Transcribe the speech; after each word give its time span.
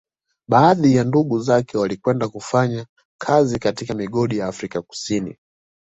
Baadhi 0.47 0.95
ya 0.95 1.03
ndugu 1.03 1.39
zake 1.39 1.77
walikwenda 1.77 2.29
kufanya 2.29 2.85
kazi 3.21 3.59
katika 3.59 3.93
migodi 3.93 4.37
ya 4.37 4.47
Afrika 4.47 4.81
Kusini 4.81 5.37